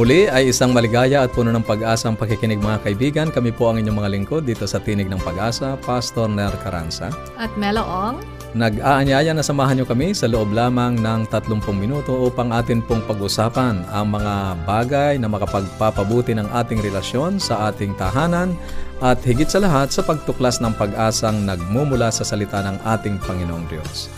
[0.00, 3.28] Muli ay isang maligaya at puno ng pag-asa ang pakikinig mga kaibigan.
[3.28, 7.12] Kami po ang inyong mga lingkod dito sa Tinig ng Pag-asa, Pastor Ner Caranza.
[7.36, 8.24] At Melo Ong.
[8.56, 13.84] Nag-aanyaya na samahan nyo kami sa loob lamang ng 30 minuto upang atin pong pag-usapan
[13.92, 18.56] ang mga bagay na makapagpapabuti ng ating relasyon sa ating tahanan
[19.04, 24.08] at higit sa lahat sa pagtuklas ng pag-asang nagmumula sa salita ng ating Panginoong Diyos.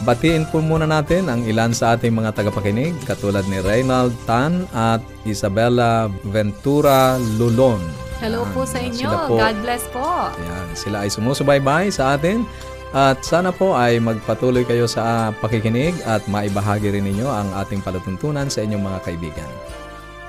[0.00, 5.04] Batiin po muna natin ang ilan sa ating mga tagapakinig katulad ni Reynald Tan at
[5.28, 7.84] Isabella Ventura Lulon.
[8.16, 9.04] Hello Yan, po sa inyo.
[9.04, 10.32] Sila po, God bless po.
[10.40, 12.48] yan, sila ay sumusubaybay sa atin
[12.96, 18.48] at sana po ay magpatuloy kayo sa pakikinig at maibahagi rin ninyo ang ating palatuntunan
[18.48, 19.50] sa inyong mga kaibigan.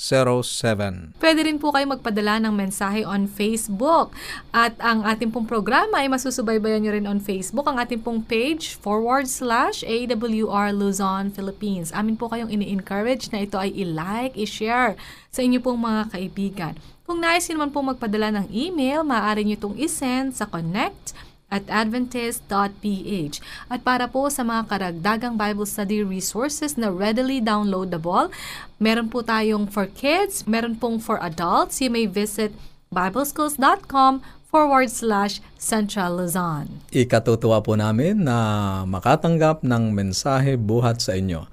[0.00, 1.20] 0968-8536-607.
[1.20, 4.16] Pwede rin po kayo magpadala ng mensahe on Facebook.
[4.48, 7.68] At ang ating pong programa ay masusubaybayan nyo rin on Facebook.
[7.68, 11.92] Ang ating pong page, forward slash AWR Luzon, Philippines.
[11.92, 14.96] Amin po kayong ini-encourage na ito ay i-like, i-share
[15.28, 16.74] sa inyo pong mga kaibigan.
[17.04, 21.12] Kung nais nyo naman po magpadala ng email, maaari nyo itong isend sa connect
[21.50, 23.34] at adventist.ph.
[23.66, 28.30] At para po sa mga karagdagang Bible study resources na readily downloadable,
[28.78, 31.82] meron po tayong for kids, meron pong for adults.
[31.82, 32.54] You may visit
[32.94, 36.82] bibleschools.com forward slash Central Luzon.
[36.90, 38.38] Ikatutuwa po namin na
[38.82, 41.46] makatanggap ng mensahe buhat sa inyo.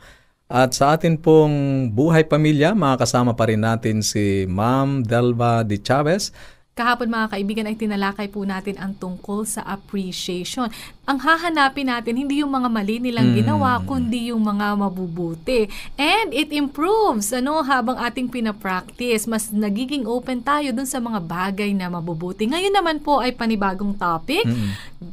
[0.48, 6.32] At sa atin pong buhay pamilya, makakasama pa rin natin si Ma'am Delva de Chavez.
[6.78, 10.70] Kahapon mga kaibigan ay tinalakay po natin ang tungkol sa appreciation.
[11.10, 15.66] Ang hahanapin natin hindi yung mga mali nilang ginawa kundi yung mga mabubuti.
[15.98, 19.26] And it improves ano habang ating pinapractice.
[19.26, 22.46] Mas nagiging open tayo dun sa mga bagay na mabubuti.
[22.46, 24.46] Ngayon naman po ay panibagong topic,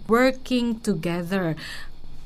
[0.05, 1.57] working together.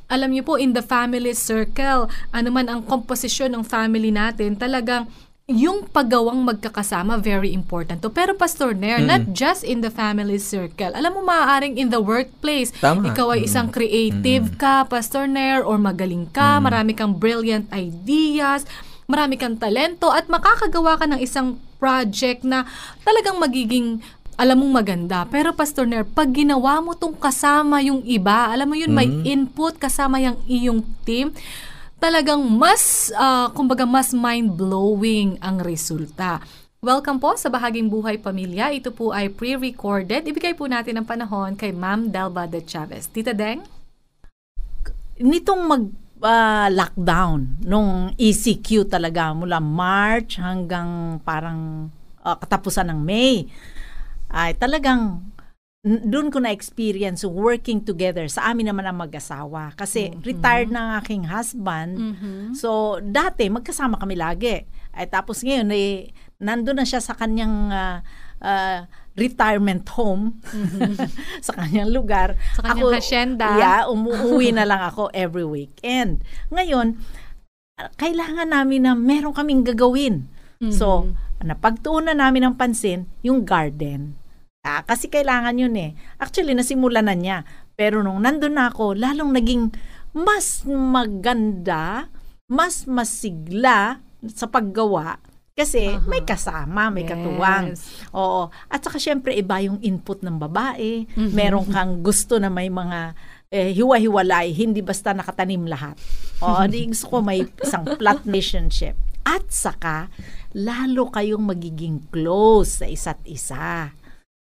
[0.09, 5.05] Alam niyo po, in the family circle, ano man ang komposisyon ng family natin, talagang
[5.49, 8.13] yung paggawang magkakasama, very important to.
[8.13, 10.93] Pero Pastor Nair, not just in the family circle.
[10.93, 13.09] Alam mo, maaaring in the workplace, Tama.
[13.09, 18.69] ikaw ay isang creative ka, Pastor Nair, or magaling ka, marami kang brilliant ideas,
[19.09, 22.69] marami kang talento, at makakagawa ka ng isang project na
[23.01, 24.05] talagang magiging
[24.37, 25.25] alam mong maganda.
[25.33, 29.81] Pero Pastor Nair, pag ginawa mo tong kasama yung iba, alam mo yun, may input
[29.81, 31.33] kasama yung iyong team,
[31.99, 36.41] talagang mas, ah, kumbaga mas mind-blowing ang resulta.
[36.79, 38.71] Welcome po sa Bahaging Buhay Pamilya.
[38.71, 40.23] Ito po ay pre-recorded.
[40.23, 43.11] Ibigay po natin ang panahon kay Ma'am Delba de Chavez.
[43.11, 43.79] Tita Deng?
[45.19, 45.85] nitong mag
[46.23, 51.91] ah, lockdown nung ECQ talaga mula March hanggang parang
[52.23, 53.51] ah, katapusan ng May
[54.31, 55.25] ay talagang
[55.89, 58.27] doon ko na experience working together.
[58.29, 59.73] Sa amin naman ang mag-asawa.
[59.79, 61.97] Kasi retired na ang aking husband.
[62.53, 64.67] So dati magkasama kami lagi.
[64.93, 66.11] Ay tapos ngayon eh
[66.43, 67.99] nandun na siya sa kanyang ah,
[68.43, 70.39] ah, retirement home.
[71.47, 72.39] Sa kanyang lugar.
[72.55, 73.59] Sa kanyang hasyenda.
[73.59, 76.23] yeah umuwi na lang ako every weekend.
[76.51, 76.99] Ngayon
[77.99, 80.27] kailangan namin na meron kaming gagawin.
[80.75, 84.19] So napagtuunan namin ng pansin yung garden
[84.69, 85.97] Ah, kasi kailangan yun eh.
[86.21, 87.49] Actually, nasimulan na niya.
[87.73, 89.73] Pero nung nandun na ako, lalong naging
[90.13, 92.13] mas maganda,
[92.53, 95.17] mas masigla sa paggawa
[95.59, 96.07] kasi Aha.
[96.07, 97.11] may kasama, may Yes.
[97.11, 97.67] katuwang.
[98.15, 98.47] Oo.
[98.71, 101.03] At saka syempre iba yung input ng babae.
[101.19, 103.19] Meron kang gusto na may mga
[103.49, 105.97] eh, hiwa-hiwalay, hindi basta nakatanim lahat.
[106.45, 108.93] Oo, di gusto ko may isang flat relationship.
[109.25, 110.13] At saka,
[110.53, 113.93] lalo kayong magiging close sa isa't isa.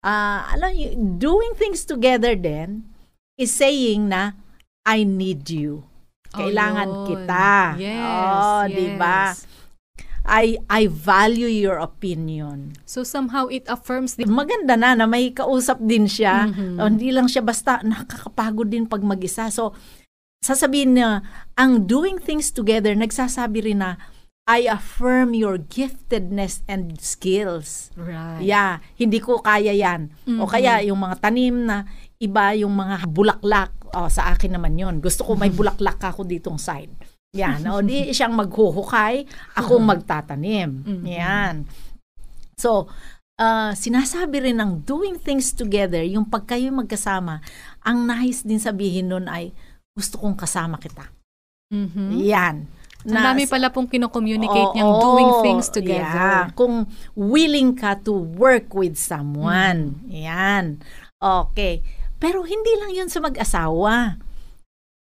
[0.02, 0.90] Ah, alam niyo,
[1.22, 2.90] doing things together then
[3.38, 4.34] is saying na
[4.82, 5.86] I need you.
[6.34, 7.06] Kailangan Ayun.
[7.06, 7.50] kita.
[7.78, 8.74] Yes, oh, yes.
[8.74, 9.22] 'di ba?
[10.26, 12.78] I I value your opinion.
[12.86, 16.50] So somehow it affirms the Maganda na na may kausap din siya.
[16.50, 16.78] Mhm.
[16.78, 19.50] O, hindi lang siya basta nakakapagod din pag mag-isa.
[19.50, 19.74] So
[20.42, 21.22] sasabihin niya,
[21.58, 23.98] ang doing things together nagsasabi rin na
[24.52, 27.88] I affirm your giftedness and skills.
[27.96, 28.44] right.
[28.44, 30.12] Yeah, hindi ko kaya yan.
[30.36, 30.50] O Mhm.
[30.50, 31.88] kaya yung mga tanim na
[32.20, 33.72] iba yung mga bulaklak.
[33.92, 36.92] O, sa akin naman yon Gusto ko may bulaklak ako ditong side.
[37.32, 37.64] Yan.
[37.72, 39.24] O di siyang maghuhukay,
[39.56, 40.84] akong magtatanim.
[40.84, 41.06] Mhm.
[41.08, 41.56] Yan.
[42.60, 42.92] So,
[43.40, 47.40] uh, sinasabi rin ng doing things together, yung pag kayo magkasama,
[47.82, 49.56] ang nais din sabihin nun ay,
[49.92, 51.08] gusto kong kasama kita.
[51.72, 52.20] Mhm.
[52.28, 52.58] Yan.
[53.06, 55.76] Ang dami pala pong kino-communicate niyang Oo, doing things yeah.
[55.76, 56.34] together.
[56.54, 56.86] Kung
[57.18, 60.06] willing ka to work with someone.
[60.06, 60.22] Mm-hmm.
[60.28, 60.66] Yan.
[61.18, 61.82] Okay.
[62.22, 64.22] Pero hindi lang yun sa mag-asawa.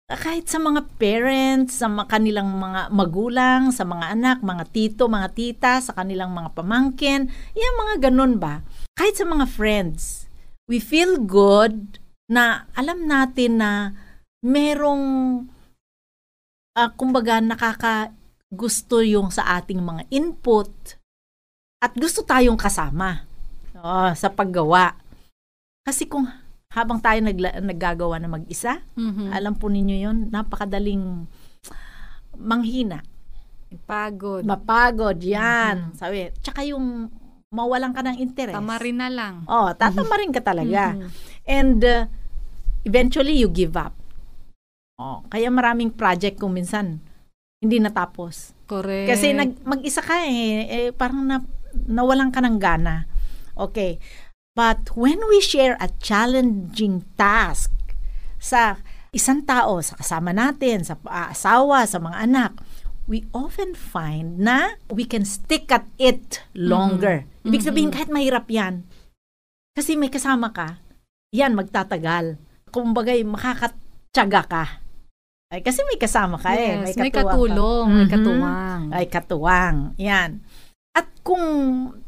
[0.04, 5.28] Kahit sa mga parents, sa mga kanilang mga magulang, sa mga anak, mga tito, mga
[5.32, 8.60] tita, sa kanilang mga pamangkin, yan mga ganun ba?
[8.98, 10.28] Kahit sa mga friends,
[10.68, 13.96] we feel good na alam natin na
[14.44, 15.46] merong
[16.74, 18.10] ah, kumbaga nakaka
[18.50, 20.70] gusto yung sa ating mga input
[21.82, 23.26] at gusto tayong kasama
[23.78, 24.94] oh, sa paggawa.
[25.84, 26.24] Kasi kung
[26.70, 29.30] habang tayo nagla- naggagawa na mag-isa, Mhm.
[29.30, 31.26] alam po ninyo yon napakadaling
[32.34, 32.98] manghina,
[33.86, 34.42] Pagod.
[34.42, 35.94] mapagod, yan.
[35.94, 37.10] Sabi, tsaka yung
[37.54, 38.54] mawalan ka ng interest.
[38.58, 39.46] Tama rin na lang.
[39.46, 40.98] Oh, tatama rin ka talaga.
[40.98, 41.08] Mhm.
[41.46, 42.10] And uh,
[42.82, 43.94] eventually you give up.
[44.94, 47.02] Oh, kaya maraming project kung minsan
[47.58, 48.54] hindi natapos.
[48.68, 49.10] Correct.
[49.10, 51.42] Kasi nag, mag-isa ka eh, eh parang na,
[51.74, 53.08] nawalan ka ng gana.
[53.58, 53.98] Okay.
[54.54, 57.74] But when we share a challenging task
[58.38, 58.78] sa
[59.10, 62.52] isang tao, sa kasama natin, sa ah, asawa, sa mga anak,
[63.10, 67.26] we often find na we can stick at it longer.
[67.42, 68.86] Ibig sabihin, kahit mahirap yan,
[69.74, 70.78] kasi may kasama ka,
[71.34, 72.38] yan, magtatagal.
[72.70, 74.64] Kumbagay, makakatsaga ka.
[75.54, 76.82] Ay, kasi may kasama ka eh.
[76.82, 77.30] Yes, may, katuwang ka.
[77.30, 78.10] katulong, may Mhm.
[78.10, 78.82] katuwang.
[78.90, 79.76] Ay, katuwang.
[80.02, 80.30] Yan.
[80.90, 81.46] At kung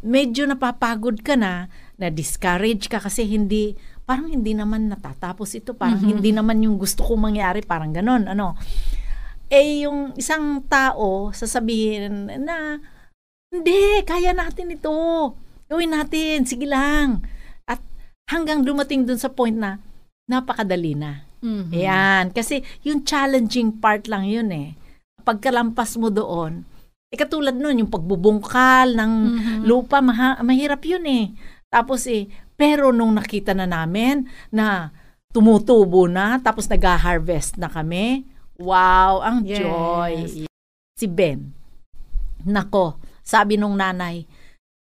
[0.03, 5.79] medyo napapagod ka na, na-discourage ka kasi hindi, parang hindi naman natatapos ito.
[5.79, 6.11] Parang Mhm.
[6.19, 7.63] hindi naman yung gusto kong mangyari.
[7.63, 8.27] Parang ganon.
[8.27, 8.59] Ano?
[9.47, 12.83] Eh, yung isang tao, sasabihin na,
[13.47, 14.91] hindi, kaya natin ito.
[15.71, 17.23] Gawin natin, sige lang.
[17.63, 17.79] At
[18.27, 19.79] hanggang dumating dun sa point na,
[20.27, 21.23] napakadali na.
[21.47, 21.71] Mhm.
[21.71, 22.25] Yan.
[22.35, 24.75] Kasi yung challenging part lang yun eh.
[25.23, 26.67] Pagkalampas mo doon,
[27.07, 29.59] eh katulad nun, yung pagbubungkal ng Mhm.
[29.63, 31.31] lupa, maha- mahirap yun eh.
[31.71, 32.27] Tapos eh,
[32.59, 34.91] pero nung nakita na namin na
[35.31, 38.27] tumutubo na, tapos nag-harvest na kami,
[38.59, 39.61] wow, ang Yes.
[39.63, 40.13] joy.
[40.97, 41.53] Si Ben,
[42.43, 44.25] nako, sabi nung nanay,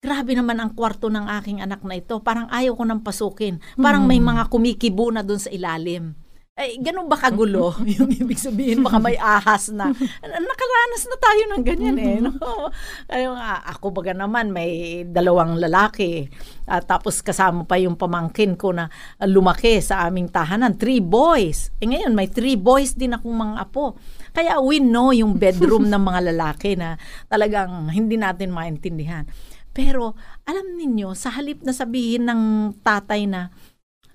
[0.03, 2.19] grabe naman ang kwarto ng aking anak na ito.
[2.19, 3.63] Parang ayaw ko nang pasukin.
[3.79, 4.27] Parang may Mhm.
[4.35, 6.11] mga kumikibo na doon sa ilalim.
[6.53, 7.73] Ay, ganun ba kagulo?
[7.97, 9.89] yung ibig sabihin, baka may ahas na.
[10.21, 12.17] Nakaranas na tayo ng ganyan eh.
[12.21, 12.29] No?
[13.09, 16.29] Kaya nga, ako baga naman, may dalawang lalaki.
[16.69, 18.85] At tapos kasama pa yung pamangkin ko na
[19.25, 20.77] lumaki sa aming tahanan.
[20.77, 21.73] Three boys.
[21.81, 23.97] Eh ngayon, may three boys din akong mga apo.
[24.29, 27.01] Kaya we know yung bedroom ng mga lalaki na
[27.33, 29.25] talagang hindi natin maintindihan.
[29.73, 30.13] Pero
[30.45, 32.41] alam ninyo, sa halip na sabihin ng
[32.85, 33.49] tatay na,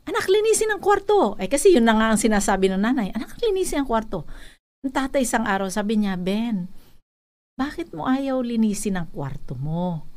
[0.08, 1.36] anak, linisin ang kwarto.
[1.36, 4.24] Eh kasi yun na nga ang sinasabi ng nanay, anak, linisin ang kwarto.
[4.80, 6.72] Ang tatay isang araw sabi niya, Ben,
[7.58, 10.08] bakit mo ayaw linisin ang kwarto mo?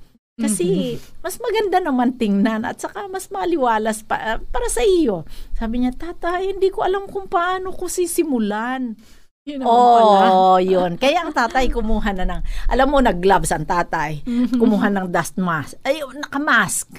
[0.42, 5.28] Kasi mas maganda naman tingnan at saka mas maliwalas pa, para sa iyo.
[5.54, 8.98] Sabi niya, tatay, hindi ko alam kung paano ko sisimulan.
[9.46, 10.26] Yun naman pala.
[10.34, 10.98] Oh, yun.
[10.98, 14.22] Kaya ang tatay kumuha na ng, alam mo, nag-gloves ang tatay.
[14.58, 15.78] Kumuha ng dust mask.
[15.82, 16.90] Ay, nakamask.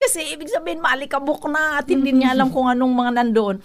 [0.00, 3.56] Kasi ibig sabihin, maalikabok na at hindi niya alam kung anong mga nandoon.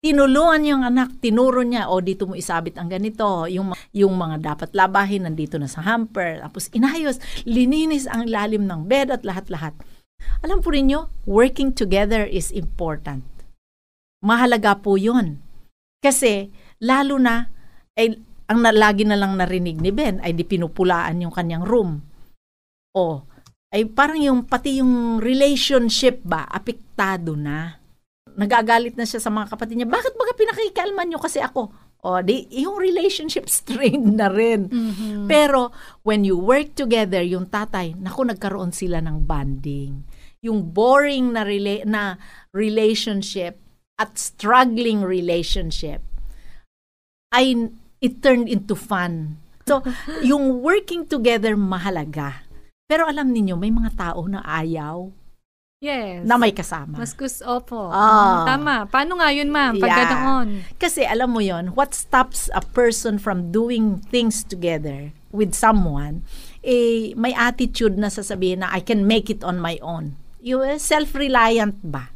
[0.00, 4.72] Tinulungan yung anak, tinuro niya, o dito mo isabit ang ganito, yung, yung mga dapat
[4.72, 6.40] labahin, nandito na sa hamper.
[6.40, 9.76] Tapos inayos, lininis ang lalim ng bed at lahat-lahat.
[10.40, 13.20] Alam po ninyo, working together is important.
[14.24, 15.44] Mahalaga po yun.
[16.00, 16.48] Kasi,
[16.80, 17.52] lalo na,
[17.92, 18.16] ay,
[18.48, 22.02] ang lagi na lang narinig ni Ben ay di pinupulaan yung kanyang room.
[22.96, 23.22] O,
[23.70, 27.78] ay parang yung pati yung relationship ba, apektado na.
[28.34, 29.88] Nagagalit na siya sa mga kapatid niya.
[29.90, 31.70] Bakit baga pinakikalman niyo kasi ako?
[32.00, 34.66] O, di, yung relationship strained na rin.
[34.66, 35.30] Mhm.
[35.30, 35.70] Pero
[36.02, 40.02] when you work together, yung tatay, naku, nagkaroon sila ng bonding.
[40.42, 42.02] Yung boring na, rela- na
[42.50, 43.60] relationship
[44.00, 46.00] at struggling relationship
[47.30, 49.38] ay it turned into fun.
[49.68, 49.84] So,
[50.26, 52.49] yung working together mahalaga.
[52.90, 55.14] Pero alam niyo may mga tao na ayaw
[55.80, 56.26] Yes.
[56.28, 56.98] na may kasama.
[57.00, 57.88] Mas gusto, opo.
[57.88, 58.44] Ah.
[58.44, 58.84] Tama.
[58.90, 59.80] Paano nga yun, ma'am?
[59.80, 60.00] Pag Yeah.
[60.12, 60.48] ganoon?
[60.76, 66.20] Kasi alam mo yon what stops a person from doing things together with someone,
[66.60, 70.20] eh, may attitude na sasabihin na I can make it on my own.
[70.44, 72.12] You eh, self-reliant ba?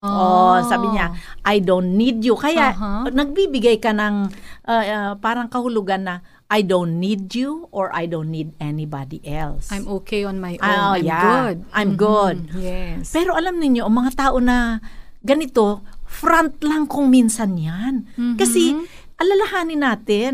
[0.00, 1.12] Oh, sabi niya,
[1.44, 2.32] I don't need you.
[2.32, 3.12] Kaya Aha.
[3.12, 4.32] nagbibigay ka ng
[4.64, 6.14] uh, uh, parang kahulugan na
[6.48, 9.68] I don't need you or I don't need anybody else.
[9.68, 10.72] I'm okay on my own.
[10.72, 11.20] Oh, I'm yeah.
[11.20, 11.56] good.
[11.76, 12.00] I'm Mhm.
[12.00, 12.36] good.
[12.56, 13.12] Yes.
[13.12, 14.80] Pero alam niyo ang mga tao na
[15.20, 18.08] ganito, front lang kung minsan yan.
[18.16, 18.40] Mhm.
[18.40, 18.72] Kasi
[19.20, 20.32] alalahanin natin,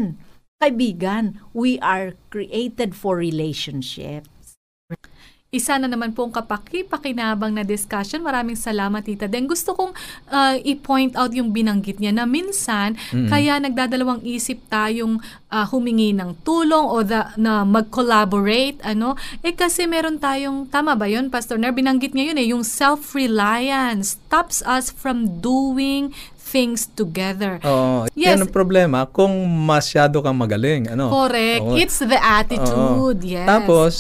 [0.63, 4.31] kaibigan, we are created for relationship.
[5.55, 8.21] Isa na naman pong kapaki-pakinabang na discussion.
[8.21, 9.31] Maraming salamat, Tita.
[9.31, 9.95] Then gusto kong
[10.29, 12.99] uh, i-point out yung binanggit niya na minsan,
[13.31, 18.83] kaya nagdadalawang isip tayong uh, humingi ng tulong o the, na mag-collaborate.
[18.83, 19.15] Ano?
[19.41, 21.71] Eh kasi meron tayong, tama ba yun, Pastor Ner?
[21.71, 27.63] Binanggit niya yun eh, yung self-reliance stops us from doing things together.
[27.67, 28.07] Oo.
[28.15, 28.39] Yes.
[28.39, 29.35] Yan ang problema kung
[29.67, 30.91] masyado kang magaling.
[30.91, 31.11] Ano?
[31.11, 31.63] Correct.
[31.63, 31.75] Oo.
[31.79, 33.23] It's the attitude.
[33.23, 33.27] Oo.
[33.27, 33.47] Yes.
[33.47, 33.93] Tapos,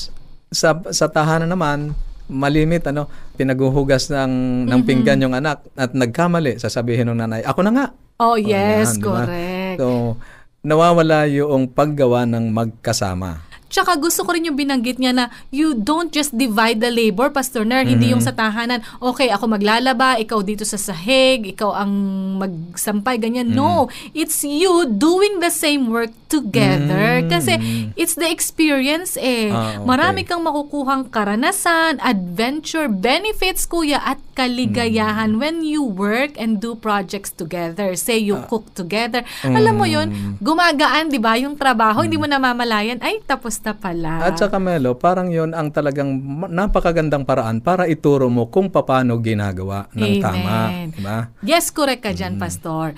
[0.49, 1.93] sa, sa tahanan naman,
[2.27, 4.33] malimit, ano, pinaguhugas ng,
[4.67, 4.87] ng Mm-hmm.
[4.87, 7.87] pinggan yung anak at nagkamali, sasabihin ng nanay, ako na nga.
[8.19, 9.79] Oh, yes, yan, correct.
[9.79, 10.17] So,
[10.63, 13.45] nawawala yung paggawa ng magkasama.
[13.77, 17.61] Tsaka gusto ko rin yung binanggit niya na you don't just divide the labor, Pastor
[17.69, 17.85] Ner.
[17.85, 21.93] Hindi yung sa tahanan, okay, ako maglalaba, ikaw dito sa sahig, ikaw ang
[22.41, 23.53] magsampay, ganyan.
[23.53, 27.21] No, it's you doing the same work together.
[27.21, 27.29] Mm.
[27.29, 27.53] Kasi
[28.01, 29.53] it's the experience eh.
[29.53, 29.85] Ah, okay.
[29.85, 37.29] Marami kang makukuhang karanasan, adventure, benefits, kuya, at kaligayahan when you work and do projects
[37.29, 37.93] together.
[37.93, 39.21] Say you cook together.
[39.45, 44.23] Alam mo yun, gumagaan, di ba, yung trabaho, hindi mo namamalayan, ay, tapos na pala.
[44.23, 46.15] At saka Melo, parang yon ang talagang
[46.47, 50.23] napakagandang paraan para ituro mo kung paano ginagawa ng Amen.
[50.23, 50.59] tama.
[50.95, 51.19] Diba?
[51.43, 52.95] Yes, correct ka dyan, Pastor.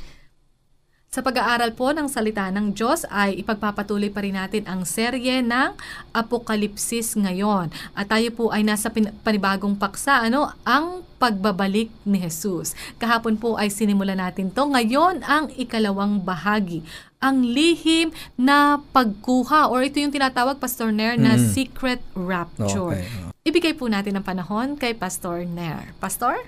[1.14, 5.70] Sa pag-aaral po ng salita ng Diyos ay ipagpapatuloy pa rin natin ang serye ng
[6.10, 7.70] Apokalipsis ngayon.
[7.94, 12.74] At tayo po ay nasa pin- panibagong paksa, ano, ang pagbabalik ni Jesus.
[12.98, 14.66] Kahapon po ay sinimula natin to.
[14.66, 16.82] Ngayon ang ikalawang bahagi,
[17.22, 21.46] ang lihim na pagkuha or ito yung tinatawag Pastor Nair na Mm.
[21.46, 22.98] secret rapture.
[22.98, 23.06] Okay.
[23.46, 25.94] Ibigay po natin ang panahon kay Pastor Nair.
[26.02, 26.42] Pastor?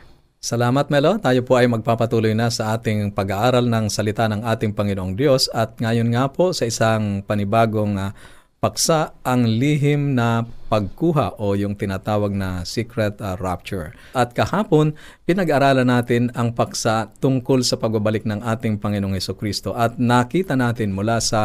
[0.47, 1.19] Salamat Melo.
[1.19, 5.75] Tayo po ay magpapatuloy na sa ating pag-aaral ng salita ng ating Panginoong Diyos at
[5.83, 8.15] ngayon nga po sa isang panibagong ah,
[8.63, 13.91] paksa ang lihim na pagkuha o yung tinatawag na secret ah, rapture.
[14.15, 14.95] At kahapon,
[15.27, 20.95] pinag-aralan natin ang paksa tungkol sa pagbabalik ng ating Panginoong Heso Kristo at nakita natin
[20.95, 21.43] mula sa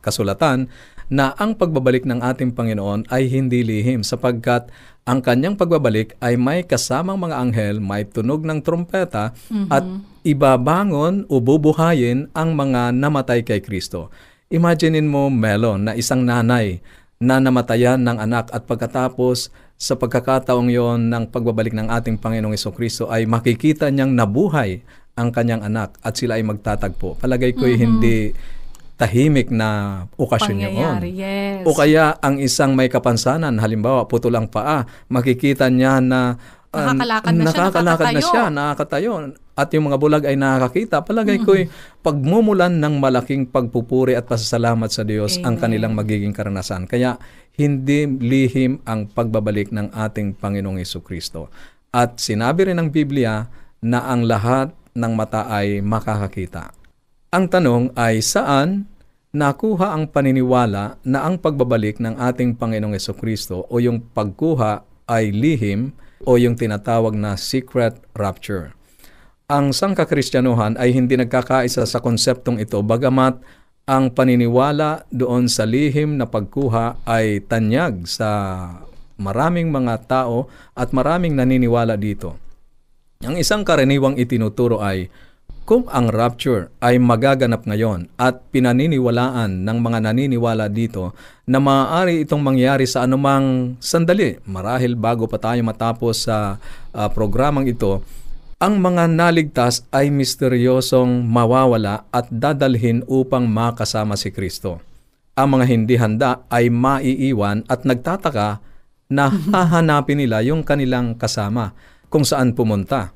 [0.00, 0.72] kasulatan
[1.10, 4.70] na ang pagbabalik ng ating Panginoon ay hindi lihim sapagkat
[5.02, 9.34] ang kanyang pagbabalik ay may kasamang mga anghel, may tunog ng trompeta
[9.66, 9.82] at
[10.22, 14.14] ibabangon o bubuhayin ang mga namatay kay Kristo.
[14.46, 16.78] Imaginein mo, Melo, na isang nanay
[17.18, 19.50] na namatayan ng anak at pagkatapos
[19.80, 24.84] sa pagkakataong yon ng pagbabalik ng ating Panginoong Iso Kristo ay makikita niyang nabuhay
[25.18, 27.18] ang kanyang anak at sila ay magtatagpo.
[27.18, 28.30] Palagay ko'y hindi
[29.00, 30.68] tahimik na okasyon yun.
[30.76, 31.64] Pangyayari, yes.
[31.64, 36.36] O kaya ang isang may kapansanan, halimbawa putol ang paa, makikita niya na
[36.76, 38.28] ah, Nakakalakad na siya, nakakalakad na nakakatayo.
[38.28, 39.12] siya, nakakatayo.
[39.56, 41.04] At yung mga bulag ay nakakakita.
[41.04, 41.68] Palagay ko'y
[42.04, 45.62] pagmumulan ng malaking pagpupuri at pasasalamat sa Diyos ang Amen.
[45.64, 46.84] kanilang magiging karanasan.
[46.88, 47.16] Kaya
[47.56, 51.52] hindi lihim ang pagbabalik ng ating Panginoong Yesu Kristo.
[51.92, 53.48] At sinabi rin ng Biblia
[53.84, 56.72] na ang lahat ng mata ay makakakita.
[57.30, 58.89] Ang tanong ay saan
[59.30, 65.94] nakuha ang paniniwala na ang pagbabalik ng ating Panginoong Kristo o yung pagkuha ay lihim
[66.26, 68.74] o yung tinatawag na secret rapture.
[69.50, 73.42] Ang sangkakristyanuhan ay hindi nagkakaisa sa konseptong ito bagamat
[73.90, 78.30] ang paniniwala doon sa lihim na pagkuha ay tanyag sa
[79.18, 80.46] maraming mga tao
[80.78, 82.38] at maraming naniniwala dito.
[83.26, 85.10] Ang isang karaniwang itinuturo ay
[85.70, 91.14] kung ang rapture ay magaganap ngayon at pinaniniwalaan ng mga naniniwala dito
[91.46, 96.58] na maaari itong mangyari sa anumang sandali, marahil bago pa tayo matapos sa
[96.90, 98.02] uh, programang ito,
[98.58, 104.82] ang mga naligtas ay misteryosong mawawala at dadalhin upang makasama si Kristo.
[105.38, 108.58] Ang mga hindi handa ay maiiwan at nagtataka
[109.06, 111.78] na hahanapin nila yung kanilang kasama
[112.10, 113.14] kung saan pumunta.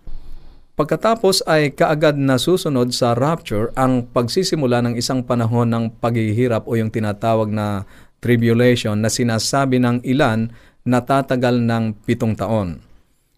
[0.74, 6.74] Pagkatapos ay kaagad na susunod sa rapture ang pagsisimula ng isang panahon ng paghihirap o
[6.74, 7.86] yung tinatawag na
[8.18, 10.50] tribulation na sinasabi ng ilan
[10.82, 12.82] na tatagal ng pitong taon.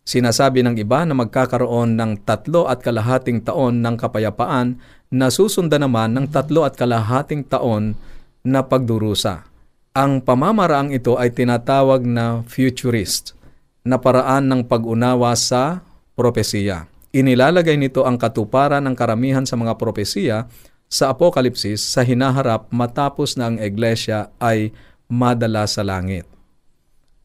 [0.08, 4.80] Sinasabi ng iba na magkakaroon ng tatlo at kalahating taon ng kapayapaan
[5.12, 8.00] na susunda naman ng tatlo at kalahating taon
[8.40, 9.44] na pagdurusa.
[9.92, 13.36] Ang pamamaraang ito ay tinatawag na futurist
[13.84, 15.84] na paraan ng pag-unawa sa
[16.16, 16.95] propesiya.
[17.14, 20.50] Inilalagay nito ang katuparan ng karamihan sa mga propesiya
[20.86, 24.70] sa Apokalipsis sa hinaharap matapos na ang iglesia ay
[25.10, 26.26] madala sa langit.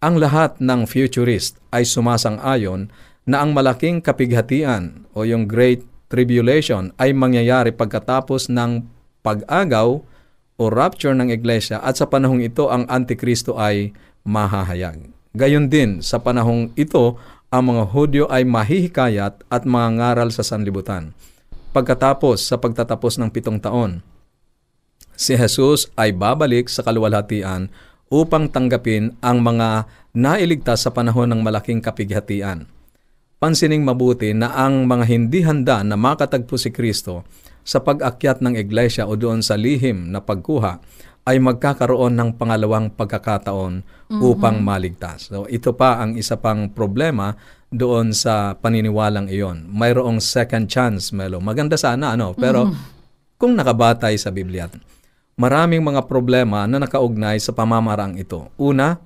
[0.01, 2.89] Ang lahat ng futurist ay sumasang-ayon
[3.29, 8.83] na ang malaking kapighatian o yung Great Tribulation ay mangyayari pagkatapos ng
[9.21, 10.01] pag-agaw
[10.57, 13.93] o rapture ng iglesia at sa panahong ito ang Antikristo ay
[14.25, 15.07] mahahayag.
[15.31, 17.15] Gayon din sa panahong ito
[17.51, 21.11] ang mga Hudyo ay mahihikayat at mangangaral sa sanlibutan.
[21.75, 23.99] Pagkatapos sa pagtatapos ng pitong taon,
[25.19, 27.67] si Jesus ay babalik sa kaluwalhatian
[28.07, 29.83] upang tanggapin ang mga
[30.15, 32.71] nailigtas sa panahon ng malaking kapighatian.
[33.35, 37.27] Pansining mabuti na ang mga hindi handa na makatagpo si Kristo
[37.67, 40.79] sa pag-akyat ng iglesia o doon sa lihim na pagkuha
[41.25, 44.21] ay magkakaroon ng pangalawang pagkakataon mm-hmm.
[44.25, 45.29] upang maligtas.
[45.29, 47.37] So ito pa ang isa pang problema
[47.69, 49.69] doon sa paniniwalang iyon.
[49.69, 51.37] Mayroong second chance, Melo.
[51.39, 53.37] Maganda sana ano, pero mm-hmm.
[53.37, 54.65] kung nakabatay sa Biblia,
[55.37, 58.49] maraming mga problema na nakaugnay sa pamamarang ito.
[58.57, 58.97] Una,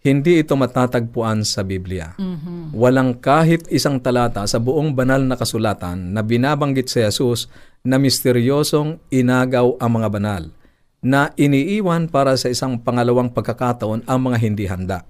[0.00, 2.16] hindi ito matatagpuan sa Biblia.
[2.16, 2.72] Mm-hmm.
[2.72, 7.52] Walang kahit isang talata sa buong banal na kasulatan na binabanggit si Jesus
[7.84, 10.44] na misteryosong inagaw ang mga banal
[11.00, 15.08] na iniiwan para sa isang pangalawang pagkakataon ang mga hindi handa.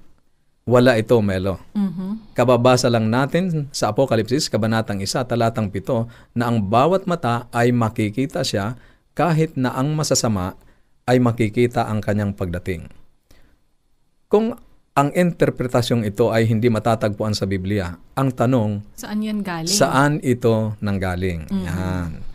[0.63, 1.59] Wala ito, Melo.
[1.75, 2.37] Mm-hmm.
[2.39, 6.07] Kababasa lang natin sa Apokalipsis, Kabanatang 1, Talatang 7,
[6.39, 8.79] na ang bawat mata ay makikita siya
[9.19, 10.55] kahit na ang masasama
[11.11, 12.87] ay makikita ang kanyang pagdating.
[14.31, 14.55] Kung
[14.95, 19.75] ang interpretasyong ito ay hindi matatagpuan sa Biblia, ang tanong, saan yan galing?
[19.75, 21.51] Saan ito nanggaling?
[21.51, 21.67] Mm-hmm.
[21.67, 22.30] Yan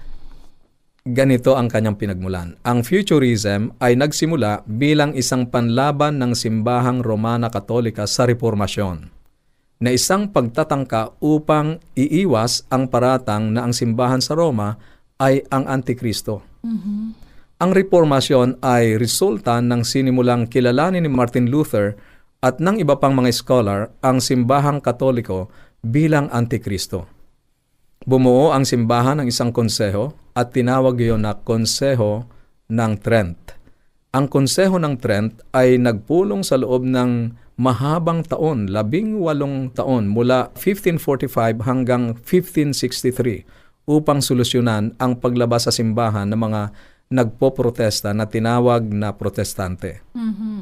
[1.06, 2.58] ganito ang kanyang pinagmulan.
[2.66, 9.14] Ang futurism ay nagsimula bilang isang panlaban ng simbahang Romana Katolika sa Reformasyon
[9.86, 14.82] na isang pagtatangka upang iiwas ang paratang na ang simbahan sa Roma
[15.22, 16.42] ay ang Antikristo.
[16.66, 17.02] Mm-hmm.
[17.56, 21.96] Ang reformasyon ay resulta ng sinimulang kilalanin ni Martin Luther
[22.44, 25.48] at ng iba pang mga scholar ang simbahang katoliko
[25.86, 27.15] bilang Antikristo.
[28.04, 32.28] Bumuo ang simbahan ng isang konseho at tinawag iyon na Konseho
[32.68, 33.56] ng Trent.
[34.12, 40.52] Ang Konseho ng Trent ay nagpulong sa loob ng mahabang taon, labing walong taon mula
[40.60, 46.62] 1545 hanggang 1563 upang solusyonan ang paglabas sa simbahan ng mga
[47.16, 50.04] nagpoprotesta na tinawag na protestante.
[50.12, 50.62] Mm-hmm.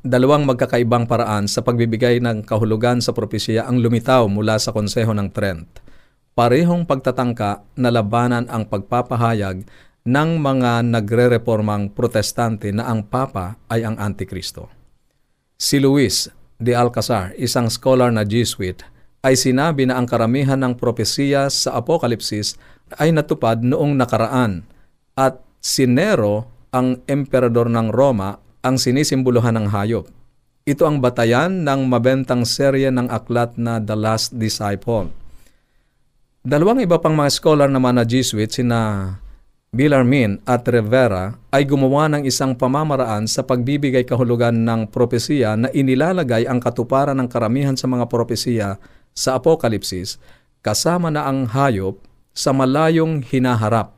[0.00, 5.28] Dalawang magkakaibang paraan sa pagbibigay ng kahulugan sa propesya ang lumitaw mula sa Konseho ng
[5.28, 5.89] Trent
[6.34, 9.66] parehong pagtatangka na labanan ang pagpapahayag
[10.06, 14.72] ng mga nagre-reformang protestante na ang Papa ay ang Antikristo.
[15.60, 18.80] Si Luis de Alcazar, isang scholar na Jesuit,
[19.20, 22.56] ay sinabi na ang karamihan ng propesiya sa Apokalipsis
[22.96, 24.64] ay natupad noong nakaraan
[25.12, 30.06] at si Nero, ang emperador ng Roma, ang sinisimboluhan ng hayop.
[30.64, 35.19] Ito ang batayan ng mabentang serye ng aklat na The Last Disciple
[36.40, 39.12] Dalawang iba pang mga scholar naman na Jesuit, sina
[39.76, 46.48] Bellarmine at Rivera, ay gumawa ng isang pamamaraan sa pagbibigay kahulugan ng propesiya na inilalagay
[46.48, 48.80] ang katuparan ng karamihan sa mga propesiya
[49.12, 50.16] sa Apokalipsis
[50.64, 52.00] kasama na ang hayop
[52.32, 53.92] sa malayong hinaharap.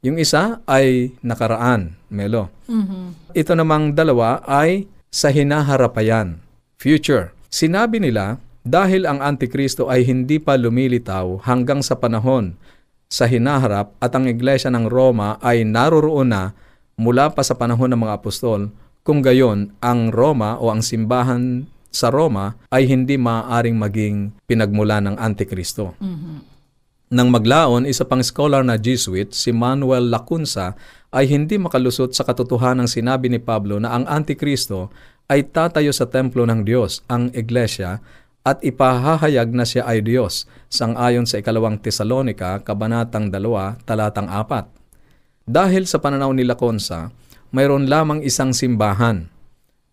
[0.00, 2.48] Yung isa ay nakaraan, Melo.
[2.72, 3.36] Mm-hmm.
[3.36, 6.40] Ito namang dalawa ay sa hinaharapayan,
[6.80, 7.36] future.
[7.52, 12.58] Sinabi nila Dahil ang Antikristo ay hindi pa lumilitaw hanggang sa panahon
[13.06, 16.50] sa hinaharap at ang Iglesia ng Roma ay naroroon na
[16.98, 18.74] mula pa sa panahon ng mga apostol,
[19.06, 24.16] kung gayon ang Roma o ang simbahan sa Roma ay hindi maaaring maging
[24.50, 25.94] pinagmula ng Antikristo.
[26.02, 26.58] Mhm.
[27.06, 30.74] Nang maglaon, isa pang scholar na Jesuit, si Manuel Lacunza,
[31.14, 34.90] ay hindi makalusot sa katotohanang sinabi ni Pablo na ang Antikristo
[35.30, 38.02] ay tatayo sa templo ng Diyos, ang Iglesia,
[38.46, 45.50] at ipahahayag na siya ay Diyos, sangayon sa ikalawang Tesalonika, kabanatang 2, talatang 4.
[45.50, 47.10] Dahil sa pananaw ni Lacunza,
[47.50, 49.26] mayroon lamang isang simbahan,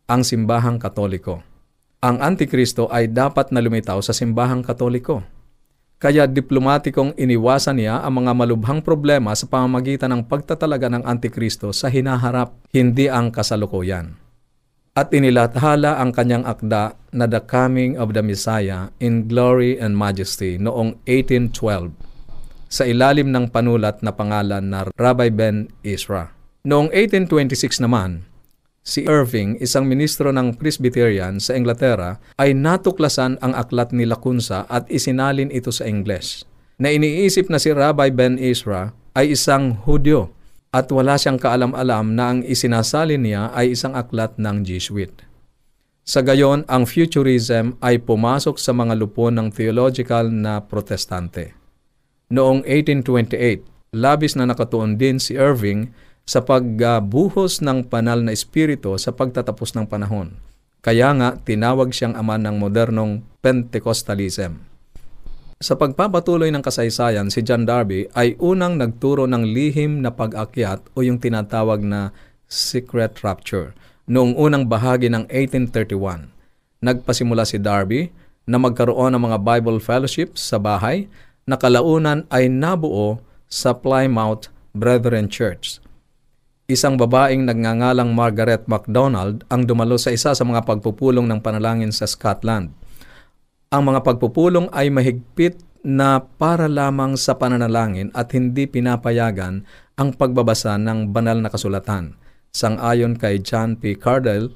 [0.05, 1.41] ang simbahang katoliko.
[2.05, 5.25] Ang Antikristo ay dapat na lumitaw sa simbahang katoliko.
[5.97, 11.89] Kaya diplomatikong iniwasan niya ang mga malubhang problema sa pamamagitan ng pagtatalaga ng Antikristo sa
[11.89, 14.22] hinaharap, hindi ang kasalukuyan.
[14.93, 20.61] At inilathala ang kanyang akda na The Coming of the Messiah in Glory and Majesty
[20.61, 21.97] noong 1812
[22.69, 26.29] sa ilalim ng panulat na pangalan na Rabbi Ben Isra.
[26.61, 28.29] Noong 1826 naman,
[28.85, 34.85] si Irving, isang ministro ng Presbyterian sa Inglaterra, ay natuklasan ang aklat ni Lacunza at
[34.93, 36.45] isinalin ito sa Ingles.
[36.77, 40.37] Na iniisip na si Rabbi Ben Isra ay isang Hudyo
[40.73, 45.13] at wala siyang kaalam-alam na ang isinasalin niya ay isang aklat ng Jesuit.
[46.03, 51.55] Sa gayon, ang futurism ay pumasok sa mga lupon ng theological na protestante.
[52.33, 55.93] Noong 1828, labis na nakatuon din si Irving
[56.25, 60.35] sa pagbuhos ng banal na espiritu sa pagtatapos ng panahon.
[60.83, 64.72] Kaya nga tinawag siyang ama ng modernong Pentecostalism.
[65.63, 71.07] Sa pagpapatuloy ng kasaysayan, si John Darby ay unang nagturo ng lihim na pag-akyat o
[71.07, 72.11] yung tinatawag na
[72.51, 73.71] secret rapture
[74.03, 76.27] noong unang bahagi ng 1831.
[76.83, 78.11] Nagpasimula si Darby
[78.43, 81.07] na magkaroon ng mga Bible fellowships sa bahay
[81.47, 85.79] na kalaunan ay nabuo sa Plymouth Brethren Church.
[86.67, 92.03] Isang babaeng nagngangalang Margaret MacDonald ang dumalo sa isa sa mga pagpupulong ng panalangin sa
[92.03, 92.82] Scotland.
[93.73, 99.65] Ang mga pagpupulong ay mahigpit na para lamang sa pananalangin at hindi pinapayagan
[99.97, 102.13] ang pagbabasa ng banal na kasulatan.
[102.53, 103.97] Sang-ayon kay John P.
[103.97, 104.53] Cardell,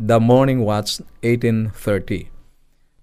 [0.00, 2.32] The Morning Watch, 1830.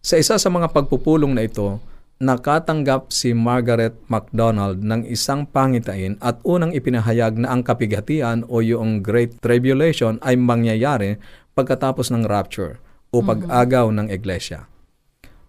[0.01, 1.77] Sa isa sa mga pagpupulong na ito,
[2.17, 9.05] nakatanggap si Margaret MacDonald ng isang pangitain at unang ipinahayag na ang kapigatian o yung
[9.05, 11.21] Great Tribulation ay mangyayari
[11.53, 12.81] pagkatapos ng rapture
[13.13, 14.65] o pag-agaw ng iglesia.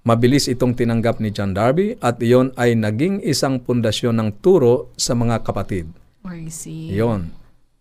[0.03, 5.15] Mabilis itong tinanggap ni John Darby at iyon ay naging isang pundasyon ng turo sa
[5.15, 5.87] mga kapatid.
[6.27, 6.91] I see.
[6.91, 7.31] Iyon.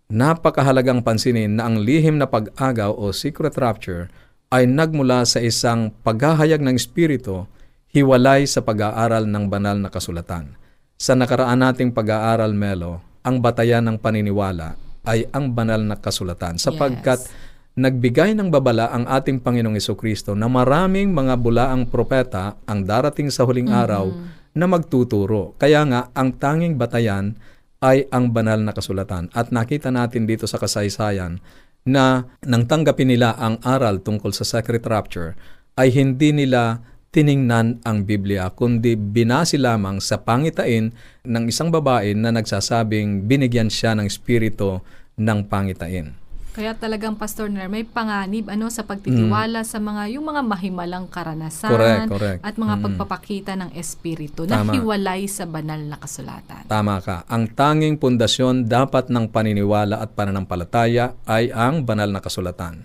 [0.05, 4.13] Napakahalagang pansinin na ang lihim na pag-agaw o secret rapture
[4.53, 7.49] ay nagmula sa isang paghahayag ng Espiritu
[7.89, 10.53] hiwalay sa pag-aaral ng banal na kasulatan.
[11.01, 14.77] Sa nakaraan nating pag-aaral, Melo, ang batayan ng paniniwala
[15.09, 17.33] ay ang banal na kasulatan sapagkat Yes.
[17.75, 23.47] Nagbigay ng babala ang ating Panginoong Kristo na maraming mga bulaang propeta ang darating sa
[23.47, 24.11] huling araw
[24.51, 25.55] na magtuturo.
[25.55, 27.39] Kaya nga, ang tanging batayan
[27.81, 29.31] ay ang banal na kasulatan.
[29.31, 31.39] At nakita natin dito sa kasaysayan
[31.87, 35.33] na nang tanggapin nila ang aral tungkol sa secret rapture,
[35.79, 40.93] ay hindi nila tiningnan ang Biblia, kundi binasi lamang sa pangitain
[41.25, 44.79] ng isang babae na nagsasabing binigyan siya ng espiritu
[45.17, 46.20] ng pangitain.
[46.51, 51.67] Kaya talagang Pastor Ner, may panganib ano sa pagtitiwala sa mga yung mga mahimalang karanasan
[51.67, 51.73] Mm.
[51.73, 52.41] Correct, correct.
[52.43, 52.83] at mga Mm.
[52.83, 54.75] pagpapakita ng espiritu na Tama.
[54.75, 56.67] hiwalay sa banal na kasulatan.
[56.67, 57.23] Tama ka.
[57.25, 62.83] Ang tanging pundasyon dapat ng paniniwala at pananampalataya ay ang banal na kasulatan.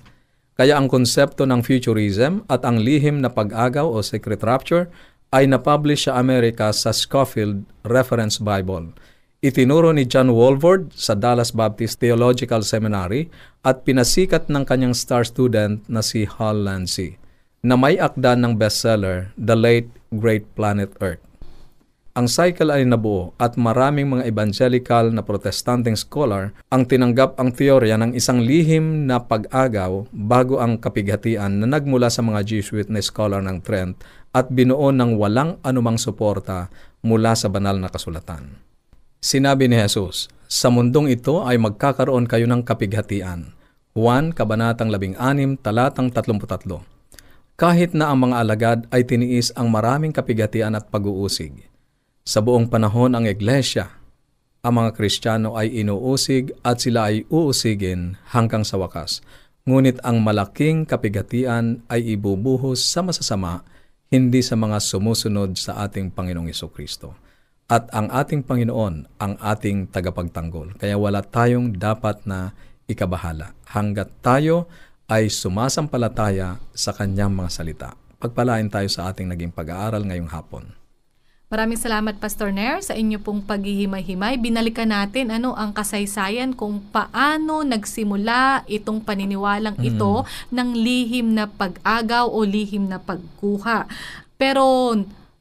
[0.55, 4.87] Kaya ang konsepto ng futurism at ang lihim na pag-agaw o secret rapture
[5.29, 8.95] ay napublish sa Amerika sa Scofield Reference Bible.
[9.47, 13.31] Itinuro ni John Walford sa Dallas Baptist Theological Seminary
[13.63, 17.15] at pinasikat ng kanyang star student na si Hal Lancy
[17.63, 21.23] na may akda ng bestseller The Late Great Planet Earth.
[22.19, 27.95] Ang cycle ay nabuo at maraming mga evangelical na protestanteng scholar ang tinanggap ang teorya
[28.03, 33.39] ng isang lihim na pag-agaw bago ang kapighatian na nagmula sa mga Jesuit na scholar
[33.47, 33.95] ng Trent
[34.35, 36.67] at binuo ng walang anumang suporta
[37.07, 38.67] mula sa banal na kasulatan.
[39.23, 43.57] Sinabi ni Jesus, Sa mundong ito ay magkakaroon kayo ng kapighatian.
[43.97, 46.85] Juan, Kabanatang 16, Talatang 33.
[47.57, 51.65] Kahit na ang mga alagad ay tiniis ang maraming kapighatian at pag-uusig,
[52.21, 53.97] sa buong panahon ang iglesia,
[54.61, 59.25] ang mga Kristiyano ay inuusig at sila ay uusigin hanggang sa wakas.
[59.65, 63.65] Ngunit ang malaking kapigatian ay ibubuhos sa masasama,
[64.13, 67.17] hindi sa mga sumusunod sa ating Panginoong Yeso Kristo.
[67.67, 70.79] At ang ating Panginoon ang ating tagapagtanggol.
[70.79, 72.55] Kaya wala tayong dapat na
[72.87, 74.71] ikabahala hanggat tayo
[75.11, 77.89] ay sumasampalataya sa kanyang mga salita.
[78.23, 80.79] Pagpalain tayo sa ating naging pag-aaral ngayong hapon.
[81.47, 84.35] Maraming salamat Pastor Nair sa inyo pong paghihimay-himay.
[84.39, 92.27] Binalikan natin ano ang kasaysayan kung paano nagsimula itong paniniwalang ito ng lihim na pag-agaw
[92.27, 93.87] o lihim na pagkuha.
[94.35, 94.95] Pero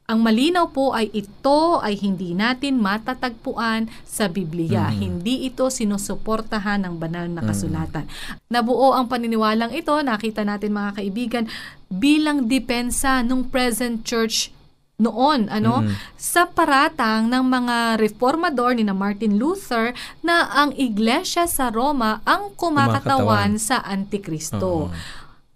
[0.05, 4.93] ang malinaw po ay ito ay hindi natin matatagpuan sa Biblia.
[4.93, 4.97] Mm.
[5.01, 8.05] Hindi ito sinusuportahan ng banal na kasulatan.
[8.45, 11.45] Nabuo ang paniniwalang ito, nakita natin mga kaibigan,
[11.89, 14.53] bilang depensa ng present church
[14.95, 15.91] noon ano Mm.
[16.15, 19.91] sa paratang ng mga reformador ni na Martin Luther
[20.23, 23.51] na ang iglesia sa Roma ang kumakatawan, Kumakatawan.
[23.59, 24.87] sa Antikristo.
[24.87, 24.95] Oo.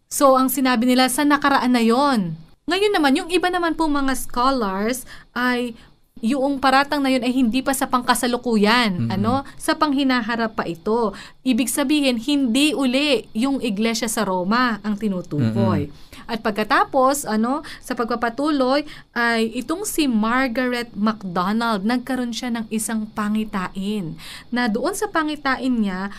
[0.10, 2.34] So, ang sinabi nila sa nakaraan na yon.
[2.70, 5.74] Ngayon naman, yung iba naman po mga scholars ay
[6.20, 9.48] yung paratang na yun ay hindi pa sa pangkasalukuyan, ano?
[9.56, 11.16] Sa panghinaharap pa ito.
[11.48, 15.88] Ibig sabihin, hindi uli yung iglesia sa Roma ang tinutukoy.
[16.28, 18.84] At pagkatapos, ano, sa pagpapatuloy
[19.16, 24.20] ay itong si Margaret MacDonald, nagkaroon siya ng isang pangitain.
[24.52, 26.12] Na doon sa pangitain niya,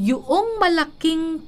[0.00, 1.44] yung malaking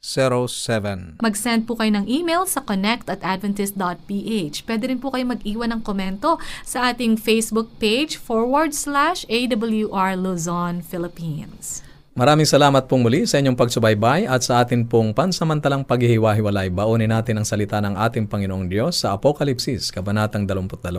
[0.00, 1.20] 0968-8536-607.
[1.20, 4.64] Mag-send po kayo ng email sa connect at adventist.ph.
[4.64, 10.80] Pwede rin po kayo mag-iwan ng komento sa ating Facebook page forward slash AWR Luzon,
[10.80, 11.84] Philippines.
[12.10, 16.68] Maraming salamat pong muli sa inyong pagsubaybay at sa atin pong pansamantalang paghihiwa-hiwalay.
[16.68, 20.90] Baonin natin ang salita ng ating Panginoong Diyos sa Apokalipsis, Kabanatang 22,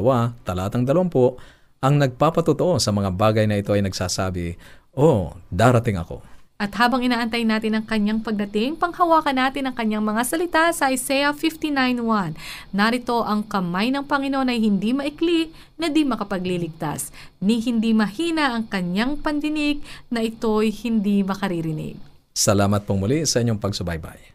[0.47, 4.55] Talatang 20, ang nagpapatotoo sa mga bagay na ito ay nagsasabi,
[4.95, 6.30] Oh, darating ako.
[6.61, 11.33] At habang inaantay natin ang kanyang pagdating, panghawakan natin ang kanyang mga salita sa Isaiah
[11.33, 12.37] 59.1.
[12.69, 15.49] Narito ang kamay ng Panginoon ay hindi maikli
[15.81, 17.09] na di makapagliligtas,
[17.41, 19.81] ni hindi mahina ang kanyang pandinig
[20.13, 21.97] na ito'y hindi makaririnig.
[22.37, 24.30] Salamat pong muli sa inyong pagsubaybay.